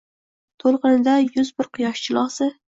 To’lqinida 0.63 1.15
yuz 1.27 1.53
bir 1.61 1.71
quyosh 1.79 2.05
jilosi 2.11 2.53